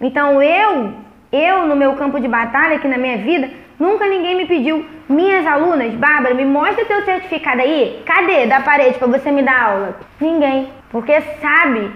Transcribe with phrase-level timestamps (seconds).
[0.00, 0.92] Então eu,
[1.32, 4.84] eu no meu campo de batalha aqui na minha vida, nunca ninguém me pediu.
[5.08, 8.02] Minhas alunas, Bárbara, me mostra teu certificado aí.
[8.06, 9.96] Cadê da parede para você me dar aula?
[10.20, 11.90] Ninguém, porque sabe,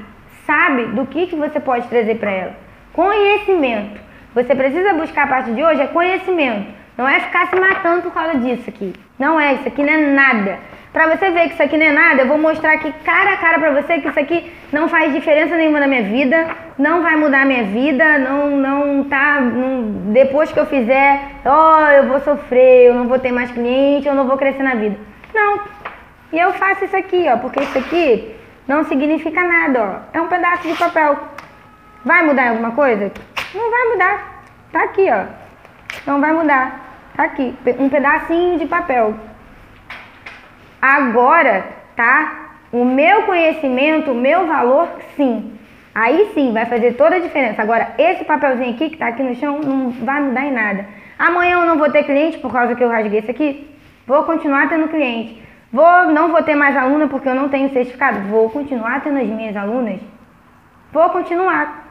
[0.46, 2.54] sabe do que que você pode trazer para ela.
[2.92, 4.00] Conhecimento.
[4.34, 6.66] Você precisa buscar a partir de hoje é conhecimento.
[6.96, 8.92] Não é ficar se matando por causa disso aqui.
[9.18, 10.58] Não é, isso aqui não é nada.
[10.92, 13.36] Pra você ver que isso aqui não é nada, eu vou mostrar aqui cara a
[13.38, 16.46] cara pra você que isso aqui não faz diferença nenhuma na minha vida,
[16.78, 19.40] não vai mudar minha vida, não, não tá.
[19.40, 23.50] Não, depois que eu fizer, ó, oh, eu vou sofrer, eu não vou ter mais
[23.50, 24.96] cliente, eu não vou crescer na vida.
[25.34, 25.60] Não.
[26.32, 28.34] E eu faço isso aqui, ó, porque isso aqui
[28.66, 30.18] não significa nada, ó.
[30.18, 31.18] É um pedaço de papel.
[32.04, 33.12] Vai mudar alguma coisa?
[33.54, 34.42] Não vai mudar.
[34.72, 35.24] Tá aqui, ó.
[36.06, 36.80] Não vai mudar.
[37.14, 39.14] Tá aqui, um pedacinho de papel.
[40.80, 42.50] Agora, tá?
[42.72, 45.58] O meu conhecimento, o meu valor, sim.
[45.94, 47.60] Aí sim vai fazer toda a diferença.
[47.60, 50.86] Agora, esse papelzinho aqui que tá aqui no chão não vai mudar em nada.
[51.18, 53.68] Amanhã eu não vou ter cliente por causa que eu rasguei isso aqui.
[54.06, 55.42] Vou continuar tendo cliente.
[55.72, 58.20] Vou, não vou ter mais aluna porque eu não tenho certificado.
[58.28, 60.00] Vou continuar tendo as minhas alunas.
[60.92, 61.82] Vou continuar.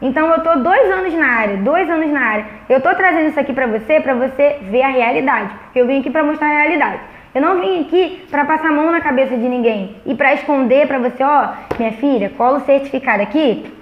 [0.00, 2.46] Então eu tô dois anos na área, dois anos na área.
[2.68, 6.10] Eu tô trazendo isso aqui para você, para você ver a realidade, eu vim aqui
[6.10, 7.00] para mostrar a realidade.
[7.38, 10.88] Eu não vim aqui para passar a mão na cabeça de ninguém e para esconder
[10.88, 13.72] para você, ó, minha filha, cola o certificado aqui,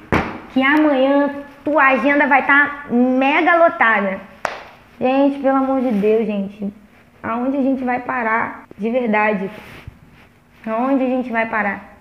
[0.53, 1.31] que amanhã
[1.65, 4.21] tua agenda vai estar tá mega lotada.
[5.01, 6.71] Gente, pelo amor de Deus, gente,
[7.23, 9.51] aonde a gente vai parar de verdade?
[10.67, 11.97] Aonde a gente vai parar?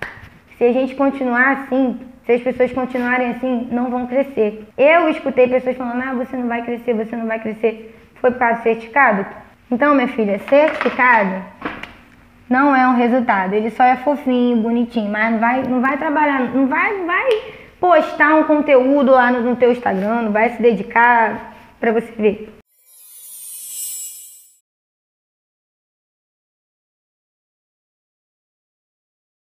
[0.57, 4.67] Se a gente continuar assim, se as pessoas continuarem assim, não vão crescer.
[4.77, 7.97] Eu escutei pessoas falando: ah, você não vai crescer, você não vai crescer.
[8.15, 9.25] Foi por causa do certificado?
[9.71, 11.43] Então, minha filha, certificado
[12.49, 13.53] não é um resultado.
[13.53, 17.29] Ele só é fofinho, bonitinho, mas não vai, não vai trabalhar, não vai, vai
[17.79, 22.64] postar um conteúdo lá no, no teu Instagram, não vai se dedicar para você ver.